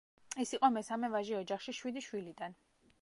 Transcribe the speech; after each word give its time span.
ის 0.43 0.53
იყო 0.57 0.71
მესამე 0.77 1.11
ვაჟი 1.15 1.35
ოჯახში 1.41 1.77
შვიდი 1.81 2.07
შვილიდან. 2.07 2.57